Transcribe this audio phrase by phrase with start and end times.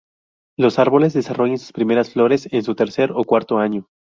[0.57, 3.87] Los árboles desarrollan sus primeras flores en su tercer o cuarto año.